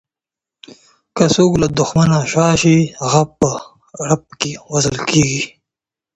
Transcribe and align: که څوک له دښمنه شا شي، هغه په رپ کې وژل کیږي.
که 1.15 1.25
څوک 1.35 1.51
له 1.61 1.67
دښمنه 1.79 2.19
شا 2.31 2.47
شي، 2.61 2.77
هغه 3.01 3.23
په 3.39 3.49
رپ 4.07 4.23
کې 4.41 4.51
وژل 4.71 4.97
کیږي. 5.09 5.43